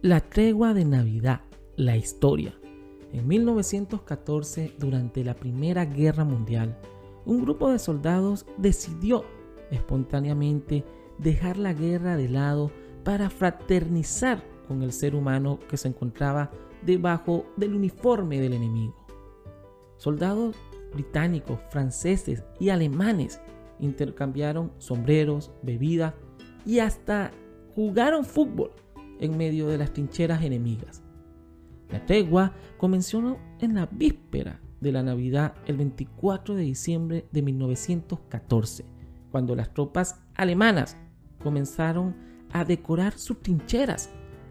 La 0.00 0.20
tregua 0.20 0.74
de 0.74 0.84
Navidad, 0.84 1.40
la 1.74 1.96
historia. 1.96 2.54
En 3.12 3.26
1914, 3.26 4.76
durante 4.78 5.24
la 5.24 5.34
Primera 5.34 5.86
Guerra 5.86 6.22
Mundial, 6.22 6.78
un 7.26 7.42
grupo 7.42 7.72
de 7.72 7.80
soldados 7.80 8.46
decidió 8.58 9.24
espontáneamente 9.72 10.84
dejar 11.18 11.56
la 11.56 11.72
guerra 11.72 12.16
de 12.16 12.28
lado 12.28 12.70
para 13.02 13.28
fraternizar 13.28 14.44
con 14.68 14.84
el 14.84 14.92
ser 14.92 15.16
humano 15.16 15.58
que 15.68 15.76
se 15.76 15.88
encontraba 15.88 16.52
debajo 16.82 17.46
del 17.56 17.74
uniforme 17.74 18.40
del 18.40 18.52
enemigo. 18.52 18.94
Soldados 19.96 20.54
británicos, 20.92 21.58
franceses 21.70 22.44
y 22.60 22.68
alemanes 22.68 23.40
intercambiaron 23.80 24.70
sombreros, 24.78 25.50
bebida 25.64 26.14
y 26.64 26.78
hasta 26.78 27.32
jugaron 27.74 28.24
fútbol 28.24 28.70
en 29.20 29.36
medio 29.36 29.68
de 29.68 29.78
las 29.78 29.92
trincheras 29.92 30.42
enemigas. 30.42 31.02
La 31.90 32.04
tregua 32.04 32.52
comenzó 32.76 33.38
en 33.60 33.74
la 33.74 33.86
víspera 33.86 34.60
de 34.80 34.92
la 34.92 35.02
Navidad 35.02 35.54
el 35.66 35.76
24 35.76 36.54
de 36.54 36.62
diciembre 36.62 37.26
de 37.32 37.42
1914, 37.42 38.84
cuando 39.30 39.54
las 39.54 39.72
tropas 39.72 40.20
alemanas 40.34 40.96
comenzaron 41.42 42.14
a 42.52 42.64
decorar 42.64 43.14
sus 43.18 43.40
trincheras. 43.42 44.10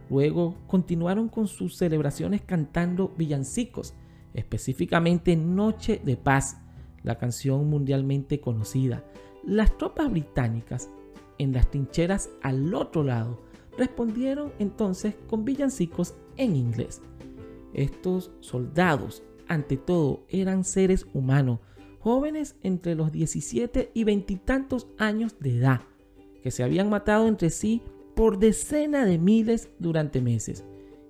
Luego 0.10 0.56
continuaron 0.68 1.30
con 1.30 1.48
sus 1.48 1.78
celebraciones 1.78 2.42
cantando 2.42 3.14
villancicos, 3.18 3.94
específicamente 4.34 5.36
Noche 5.36 6.02
de 6.04 6.18
Paz, 6.18 6.58
la 7.04 7.18
canción 7.18 7.70
mundialmente 7.70 8.40
conocida. 8.40 9.04
Las 9.44 9.78
tropas 9.78 10.10
británicas 10.10 10.90
en 11.38 11.54
las 11.54 11.70
trincheras 11.70 12.30
al 12.42 12.74
otro 12.74 13.04
lado 13.04 13.47
respondieron 13.78 14.52
entonces 14.60 15.16
con 15.28 15.46
villancicos 15.46 16.16
en 16.36 16.56
inglés. 16.56 17.02
Estos 17.74 18.32
soldados, 18.40 19.24
ante 19.48 19.78
todo, 19.78 20.26
eran 20.30 20.64
seres 20.64 21.06
humanos, 21.14 21.60
jóvenes 22.00 22.56
entre 22.64 22.96
los 22.96 23.12
17 23.12 23.92
y 23.94 24.04
veintitantos 24.04 24.88
años 24.98 25.40
de 25.40 25.58
edad, 25.58 25.82
que 26.42 26.52
se 26.52 26.64
habían 26.64 26.90
matado 26.90 27.28
entre 27.28 27.50
sí 27.50 27.82
por 28.16 28.40
decenas 28.40 29.06
de 29.06 29.18
miles 29.20 29.70
durante 29.80 30.22
meses 30.22 30.66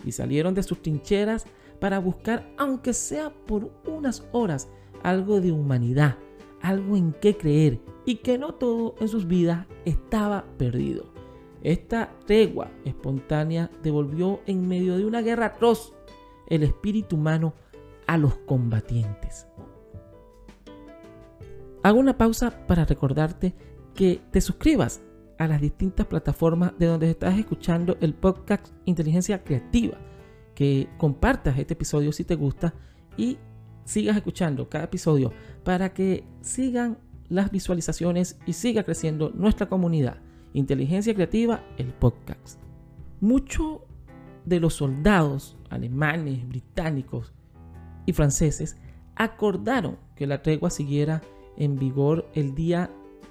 y 0.06 0.12
salieron 0.12 0.54
de 0.54 0.64
sus 0.64 0.82
trincheras 0.82 1.46
para 1.80 2.00
buscar, 2.00 2.52
aunque 2.58 2.94
sea 2.94 3.32
por 3.46 3.72
unas 3.86 4.28
horas, 4.32 4.70
algo 5.04 5.42
de 5.42 5.52
humanidad, 5.52 6.18
algo 6.62 6.98
en 6.98 7.14
qué 7.14 7.38
creer 7.38 7.80
y 8.06 8.16
que 8.16 8.38
no 8.38 8.56
todo 8.56 8.96
en 9.00 9.08
sus 9.08 9.28
vidas 9.28 9.68
estaba 9.86 10.46
perdido. 10.58 11.17
Esta 11.64 12.12
tregua 12.26 12.72
espontánea 12.86 13.70
devolvió 13.84 14.42
en 14.46 14.68
medio 14.68 14.98
de 14.98 15.06
una 15.06 15.22
guerra 15.22 15.48
atroz 15.48 15.94
el 16.48 16.64
espíritu 16.64 17.16
humano 17.16 17.54
a 18.06 18.18
los 18.18 18.36
combatientes. 18.38 19.48
Hago 21.84 22.00
una 22.00 22.18
pausa 22.18 22.66
para 22.68 22.86
recordarte 22.86 23.54
que 23.94 24.22
te 24.32 24.42
suscribas 24.42 25.02
a 25.38 25.48
las 25.48 25.62
distintas 25.62 26.06
plataformas 26.08 26.74
de 26.78 26.88
donde 26.88 27.10
estás 27.10 27.38
escuchando 27.38 27.98
el 28.02 28.14
podcast 28.14 28.68
Inteligencia 28.86 29.44
Creativa, 29.44 29.98
que 30.56 30.90
compartas 30.98 31.58
este 31.58 31.74
episodio 31.74 32.12
si 32.12 32.24
te 32.24 32.36
gusta 32.36 32.74
y 33.16 33.38
sigas 33.86 34.18
escuchando 34.18 34.70
cada 34.70 34.86
episodio 34.86 35.32
para 35.64 35.94
que 35.94 36.24
sigan 36.42 36.98
las 37.30 37.52
visualizaciones 37.52 38.40
y 38.46 38.54
siga 38.54 38.84
creciendo 38.84 39.32
nuestra 39.34 39.68
comunidad. 39.68 40.18
Inteligencia 40.58 41.14
Creativa, 41.14 41.64
el 41.78 41.94
podcast. 41.94 42.60
Muchos 43.22 43.82
de 44.44 44.60
los 44.60 44.74
soldados 44.74 45.56
alemanes, 45.70 46.50
británicos 46.50 47.32
y 48.08 48.14
franceses 48.14 48.76
acordaron 49.16 50.00
que 50.16 50.26
la 50.26 50.42
tregua 50.42 50.72
siguiera 50.72 51.22
en 51.58 51.78
vigor 51.78 52.28
el 52.34 52.56
día 52.56 52.90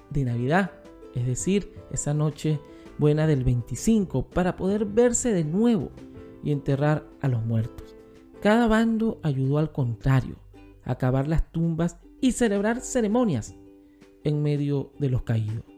de 0.09 0.23
Navidad, 0.23 0.71
es 1.15 1.25
decir, 1.25 1.73
esa 1.91 2.13
noche 2.13 2.61
buena 2.97 3.27
del 3.27 3.43
25, 3.43 4.29
para 4.29 4.55
poder 4.55 4.85
verse 4.85 5.33
de 5.33 5.43
nuevo 5.43 5.91
y 6.45 6.53
enterrar 6.53 7.09
a 7.19 7.27
los 7.27 7.45
muertos. 7.45 7.97
Cada 8.41 8.67
bando 8.67 9.19
ayudó 9.21 9.57
al 9.57 9.73
contrario, 9.73 10.37
a 10.85 10.93
acabar 10.93 11.27
las 11.27 11.51
tumbas 11.51 11.97
y 12.21 12.31
celebrar 12.31 12.79
ceremonias 12.79 13.53
en 14.23 14.41
medio 14.41 14.93
de 14.97 15.09
los 15.09 15.23
caídos. 15.23 15.76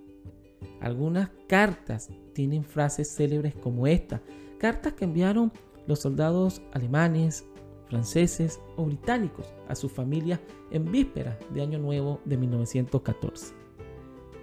Algunas 0.81 1.29
cartas 1.47 2.09
tienen 2.33 2.63
frases 2.63 3.13
célebres 3.13 3.55
como 3.55 3.87
esta, 3.87 4.21
cartas 4.57 4.93
que 4.93 5.05
enviaron 5.05 5.51
los 5.87 5.99
soldados 5.99 6.61
alemanes, 6.73 7.45
franceses 7.87 8.61
o 8.77 8.85
británicos 8.85 9.53
a 9.67 9.75
sus 9.75 9.91
familias 9.91 10.39
en 10.71 10.89
vísperas 10.91 11.37
de 11.53 11.61
Año 11.61 11.79
Nuevo 11.79 12.21
de 12.25 12.37
1914. 12.37 13.53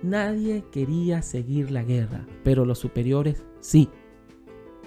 Nadie 0.02 0.64
quería 0.70 1.22
seguir 1.22 1.70
la 1.70 1.82
guerra, 1.82 2.26
pero 2.44 2.64
los 2.64 2.78
superiores 2.78 3.44
sí. 3.60 3.88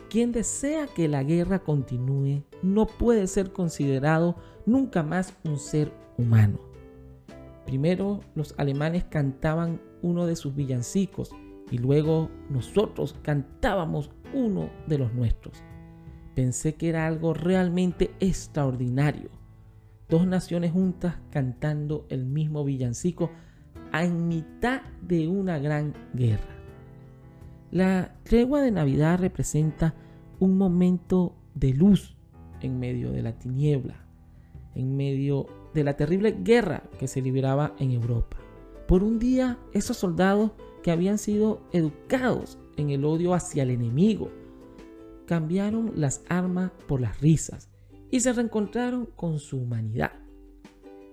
Quien 0.09 0.32
desea 0.32 0.88
que 0.88 1.08
la 1.08 1.24
guerra 1.24 1.59
continúe 1.59 2.44
no 2.62 2.86
puede 2.88 3.28
ser 3.28 3.52
considerado 3.52 4.36
nunca 4.66 5.04
más 5.04 5.34
un 5.44 5.58
ser 5.58 5.92
humano. 6.18 6.69
Primero 7.69 8.22
los 8.34 8.56
alemanes 8.57 9.03
cantaban 9.03 9.80
uno 10.02 10.25
de 10.25 10.35
sus 10.35 10.56
villancicos 10.56 11.30
y 11.69 11.78
luego 11.78 12.31
nosotros 12.50 13.16
cantábamos 13.22 14.09
uno 14.34 14.72
de 14.88 14.97
los 14.97 15.13
nuestros. 15.13 15.62
Pensé 16.34 16.74
que 16.74 16.90
era 16.90 17.06
algo 17.06 17.35
realmente 17.35 18.09
extraordinario. 18.19 19.29
Dos 20.09 20.25
naciones 20.25 20.72
juntas 20.72 21.18
cantando 21.29 22.08
el 22.09 22.25
mismo 22.25 22.66
villancico 22.66 23.29
en 23.94 24.28
mitad 24.28 24.81
de 25.03 25.28
una 25.28 25.59
gran 25.59 25.94
guerra. 26.16 26.56
La 27.69 28.16
tregua 28.24 28.63
de 28.63 28.72
Navidad 28.72 29.19
representa 29.19 29.94
un 30.40 30.58
momento 30.58 31.35
de 31.53 31.75
luz 31.75 32.18
en 32.62 32.79
medio 32.79 33.12
de 33.12 33.22
la 33.22 33.38
tiniebla, 33.38 34.09
en 34.75 34.96
medio 34.96 35.47
de 35.74 35.84
la 35.84 35.96
terrible 35.96 36.38
guerra 36.41 36.84
que 37.00 37.07
se 37.07 37.22
libraba 37.22 37.75
en 37.80 37.91
Europa. 37.91 38.38
Por 38.88 39.03
un 39.03 39.19
día, 39.19 39.59
esos 39.74 39.97
soldados 39.97 40.52
que 40.81 40.91
habían 40.91 41.18
sido 41.18 41.62
educados 41.72 42.57
en 42.78 42.90
el 42.90 43.06
odio 43.06 43.34
hacia 43.34 43.63
el 43.63 43.69
enemigo, 43.72 44.31
cambiaron 45.25 45.91
las 45.96 46.24
armas 46.28 46.72
por 46.88 47.02
las 47.02 47.22
risas 47.22 47.69
y 48.09 48.22
se 48.22 48.34
reencontraron 48.34 49.06
con 49.16 49.40
su 49.40 49.58
humanidad. 49.58 50.13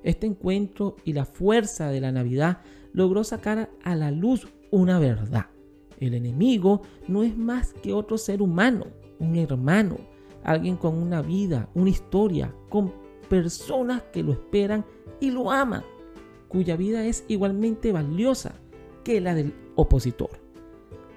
Este 0.02 0.26
encuentro 0.26 0.96
y 1.04 1.12
la 1.12 1.24
fuerza 1.24 1.90
de 1.90 2.00
la 2.00 2.12
Navidad 2.12 2.62
logró 2.92 3.24
sacar 3.24 3.70
a 3.82 3.94
la 3.94 4.10
luz 4.10 4.48
una 4.70 4.98
verdad. 4.98 5.46
El 6.00 6.14
enemigo 6.14 6.82
no 7.08 7.22
es 7.22 7.36
más 7.36 7.72
que 7.74 7.92
otro 7.92 8.16
ser 8.16 8.40
humano, 8.40 8.86
un 9.18 9.36
hermano, 9.36 9.96
alguien 10.44 10.76
con 10.76 10.96
una 10.96 11.22
vida, 11.22 11.68
una 11.74 11.90
historia, 11.90 12.54
con 12.68 12.92
personas 13.28 14.02
que 14.12 14.22
lo 14.22 14.32
esperan 14.32 14.84
y 15.20 15.30
lo 15.30 15.50
aman, 15.50 15.82
cuya 16.48 16.76
vida 16.76 17.04
es 17.04 17.24
igualmente 17.28 17.92
valiosa 17.92 18.54
que 19.04 19.20
la 19.20 19.34
del 19.34 19.54
opositor. 19.74 20.30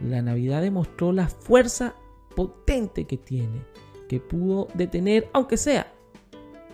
La 0.02 0.22
Navidad 0.22 0.62
demostró 0.62 1.12
la 1.12 1.28
fuerza 1.28 1.96
potente 2.36 3.06
que 3.06 3.18
tiene, 3.18 3.66
que 4.08 4.20
pudo 4.20 4.68
detener, 4.74 5.30
aunque 5.34 5.58
sea 5.58 5.92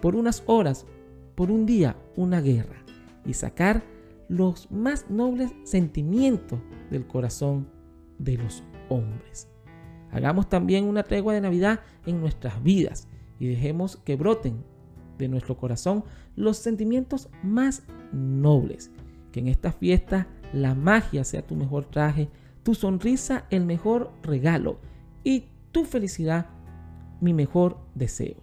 por 0.01 0.15
unas 0.15 0.43
horas, 0.45 0.85
por 1.35 1.51
un 1.51 1.65
día, 1.65 1.97
una 2.15 2.41
guerra 2.41 2.83
y 3.25 3.33
sacar 3.33 3.83
los 4.29 4.69
más 4.71 5.09
nobles 5.09 5.53
sentimientos 5.63 6.59
del 6.89 7.07
corazón 7.07 7.67
de 8.17 8.37
los 8.37 8.63
hombres. 8.89 9.49
Hagamos 10.11 10.47
también 10.47 10.85
una 10.85 11.03
tregua 11.03 11.33
de 11.33 11.41
Navidad 11.41 11.81
en 12.05 12.21
nuestras 12.21 12.63
vidas 12.63 13.07
y 13.39 13.47
dejemos 13.47 13.97
que 13.97 14.15
broten 14.15 14.63
de 15.17 15.27
nuestro 15.27 15.57
corazón 15.57 16.03
los 16.35 16.57
sentimientos 16.57 17.29
más 17.43 17.83
nobles. 18.11 18.91
Que 19.31 19.39
en 19.39 19.47
esta 19.47 19.71
fiesta 19.71 20.27
la 20.53 20.75
magia 20.75 21.23
sea 21.23 21.45
tu 21.45 21.55
mejor 21.55 21.85
traje, 21.85 22.29
tu 22.63 22.73
sonrisa 22.75 23.45
el 23.49 23.65
mejor 23.65 24.11
regalo 24.23 24.77
y 25.23 25.45
tu 25.71 25.85
felicidad 25.85 26.47
mi 27.21 27.33
mejor 27.33 27.77
deseo. 27.95 28.35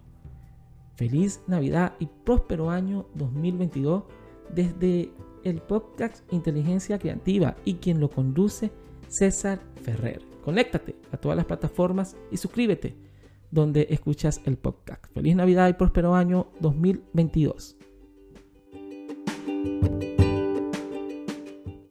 Feliz 0.96 1.42
Navidad 1.46 1.94
y 1.98 2.06
próspero 2.06 2.70
año 2.70 3.06
2022 3.14 4.04
desde 4.54 5.10
el 5.44 5.60
podcast 5.62 6.22
Inteligencia 6.32 6.98
Creativa 6.98 7.56
y 7.64 7.74
quien 7.74 8.00
lo 8.00 8.10
conduce 8.10 8.70
César 9.08 9.60
Ferrer. 9.82 10.22
Conéctate 10.44 10.96
a 11.10 11.16
todas 11.16 11.36
las 11.36 11.46
plataformas 11.46 12.16
y 12.30 12.36
suscríbete 12.36 12.94
donde 13.52 13.86
escuchas 13.90 14.40
el 14.44 14.56
podcast. 14.56 15.04
Feliz 15.14 15.36
Navidad 15.36 15.68
y 15.68 15.74
próspero 15.74 16.16
año 16.16 16.48
2022. 16.60 17.76